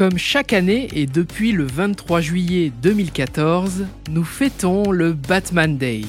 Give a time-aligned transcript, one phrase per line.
[0.00, 6.00] Comme chaque année et depuis le 23 juillet 2014, nous fêtons le Batman Day.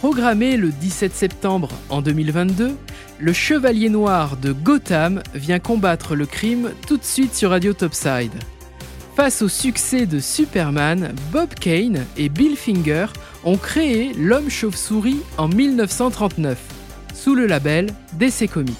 [0.00, 2.74] Programmé le 17 septembre en 2022,
[3.20, 8.32] le Chevalier Noir de Gotham vient combattre le crime tout de suite sur Radio Topside.
[9.14, 13.06] Face au succès de Superman, Bob Kane et Bill Finger
[13.44, 16.58] ont créé l'homme chauve-souris en 1939,
[17.14, 18.74] sous le label DC Comics.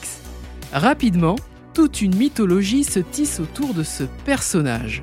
[0.73, 1.37] Rapidement,
[1.81, 5.03] toute une mythologie se tisse autour de ce personnage.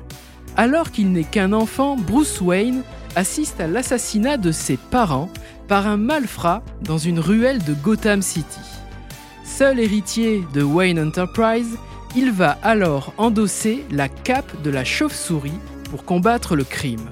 [0.56, 2.84] Alors qu'il n'est qu'un enfant, Bruce Wayne
[3.16, 5.28] assiste à l'assassinat de ses parents
[5.66, 8.60] par un malfrat dans une ruelle de Gotham City.
[9.44, 11.76] Seul héritier de Wayne Enterprise,
[12.14, 15.58] il va alors endosser la cape de la chauve-souris
[15.90, 17.10] pour combattre le crime.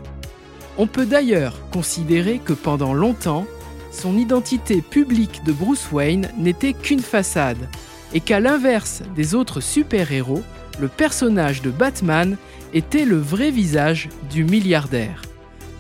[0.79, 3.47] On peut d'ailleurs considérer que pendant longtemps,
[3.91, 7.69] son identité publique de Bruce Wayne n'était qu'une façade,
[8.13, 10.43] et qu'à l'inverse des autres super-héros,
[10.81, 12.37] le personnage de Batman
[12.75, 15.23] était le vrai visage du milliardaire.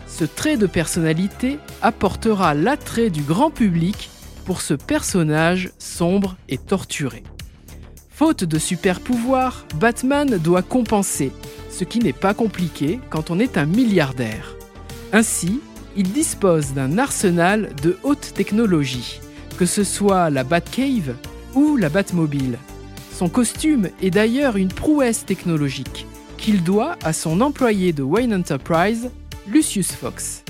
[0.06, 4.10] Ce trait de personnalité apportera l'attrait du grand public
[4.44, 7.22] pour ce personnage sombre et torturé.
[8.10, 11.32] Faute de super pouvoir, Batman doit compenser,
[11.70, 14.56] ce qui n'est pas compliqué quand on est un milliardaire.
[15.12, 15.60] Ainsi,
[15.96, 19.20] il dispose d'un arsenal de haute technologie,
[19.58, 21.14] que ce soit la Batcave
[21.56, 22.58] ou la Batmobile.
[23.12, 29.10] Son costume est d'ailleurs une prouesse technologique qu'il doit à son employé de Wayne Enterprise,
[29.48, 30.44] Lucius Fox.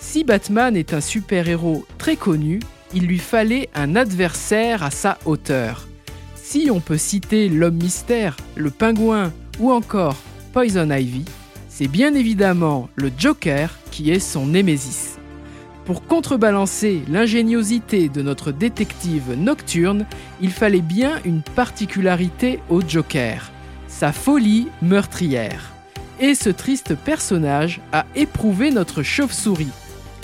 [0.00, 2.60] Si Batman est un super-héros très connu,
[2.94, 5.86] il lui fallait un adversaire à sa hauteur.
[6.34, 10.16] Si on peut citer l'homme mystère, le pingouin ou encore
[10.52, 11.24] Poison Ivy,
[11.68, 15.18] c'est bien évidemment le Joker qui est son némésis.
[15.84, 20.06] Pour contrebalancer l'ingéniosité de notre détective nocturne,
[20.40, 23.50] il fallait bien une particularité au Joker,
[23.86, 25.72] sa folie meurtrière.
[26.20, 29.72] Et ce triste personnage a éprouvé notre chauve-souris.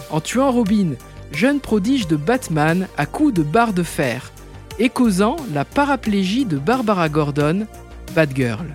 [0.08, 0.92] En tuant Robin,
[1.32, 4.32] jeune prodige de Batman à coups de barre de fer,
[4.78, 7.66] et causant la paraplégie de Barbara Gordon,
[8.14, 8.66] Batgirl.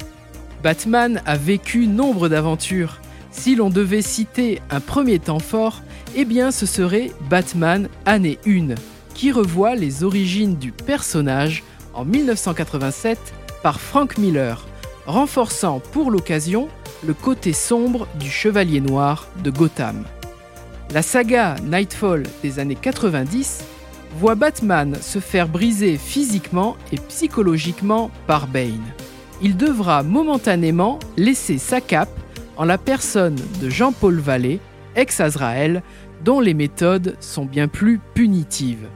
[0.62, 3.02] Batman a vécu nombre d'aventures.
[3.38, 5.84] Si l'on devait citer un premier temps fort,
[6.16, 8.74] eh bien ce serait Batman année 1,
[9.14, 11.64] qui revoit les origines du personnage
[11.94, 13.20] en 1987
[13.62, 14.66] par Frank Miller,
[15.06, 16.70] renforçant pour l'occasion
[17.06, 20.06] le côté sombre du Chevalier Noir de Gotham.
[20.92, 23.64] La saga Nightfall des années 90
[24.18, 28.82] voit Batman se faire briser physiquement et psychologiquement par Bane.
[29.42, 32.10] Il devra momentanément laisser sa cape
[32.58, 34.60] en la personne de Jean-Paul Vallée,
[34.96, 35.84] ex-Azrael,
[36.24, 38.88] dont les méthodes sont bien plus punitives.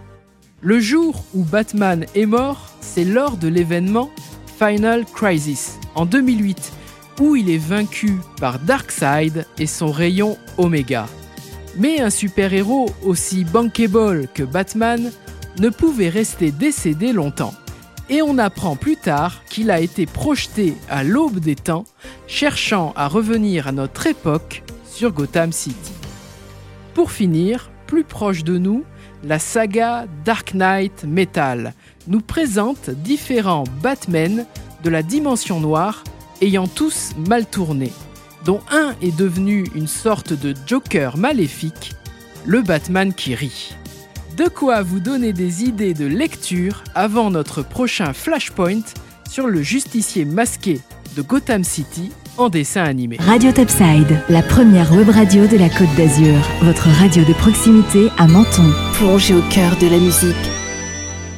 [0.61, 4.09] Le jour où Batman est mort, c'est lors de l'événement
[4.57, 6.73] Final Crisis en 2008,
[7.19, 11.07] où il est vaincu par Darkseid et son rayon Omega.
[11.77, 15.11] Mais un super-héros aussi bankable que Batman
[15.59, 17.53] ne pouvait rester décédé longtemps.
[18.09, 21.85] Et on apprend plus tard qu'il a été projeté à l'aube des temps,
[22.27, 25.93] cherchant à revenir à notre époque sur Gotham City.
[26.93, 28.83] Pour finir, plus proche de nous,
[29.23, 31.73] la saga Dark Knight Metal
[32.07, 34.45] nous présente différents Batmen
[34.83, 36.03] de la dimension noire
[36.41, 37.91] ayant tous mal tourné
[38.45, 41.93] dont un est devenu une sorte de Joker maléfique,
[42.45, 43.75] le Batman qui rit.
[44.39, 48.85] De quoi vous donner des idées de lecture avant notre prochain Flashpoint
[49.29, 50.79] sur le justicier masqué
[51.17, 53.17] de Gotham City en dessin animé.
[53.19, 58.27] Radio Topside, la première web radio de la Côte d'Azur, votre radio de proximité à
[58.27, 58.72] Menton.
[58.94, 60.58] Plongez au cœur de la musique